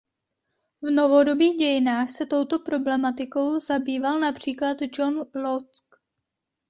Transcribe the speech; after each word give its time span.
V 0.81 0.89
novodobých 0.91 1.57
dějinách 1.57 2.09
se 2.09 2.25
touto 2.25 2.59
problematikou 2.59 3.59
zabýval 3.59 4.19
například 4.19 4.77
John 4.97 5.25
Locke. 5.35 5.97